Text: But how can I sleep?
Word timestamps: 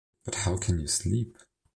But 0.25 0.33
how 0.33 0.57
can 0.57 0.81
I 0.81 0.85
sleep? 0.87 1.37